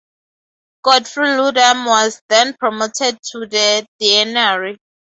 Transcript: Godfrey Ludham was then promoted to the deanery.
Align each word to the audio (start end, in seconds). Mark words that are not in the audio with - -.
Godfrey 0.83 1.27
Ludham 1.37 1.85
was 1.85 2.23
then 2.27 2.55
promoted 2.55 3.19
to 3.21 3.39
the 3.45 3.85
deanery. 3.99 4.79